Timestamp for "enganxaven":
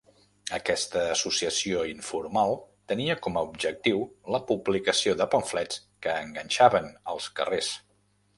6.25-6.91